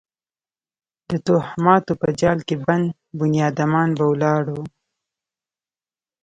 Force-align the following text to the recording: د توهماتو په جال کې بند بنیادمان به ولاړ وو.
د 1.09 1.11
توهماتو 1.25 1.93
په 2.01 2.07
جال 2.19 2.39
کې 2.47 2.55
بند 2.67 2.87
بنیادمان 3.19 3.89
به 3.97 4.03
ولاړ 4.11 4.43
وو. 4.53 4.65